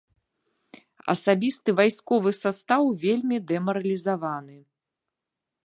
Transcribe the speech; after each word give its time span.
Асабісты 1.13 1.69
вайсковы 1.79 2.33
састаў 2.41 2.83
вельмі 3.05 3.37
дэмаралізаваны. 3.53 4.57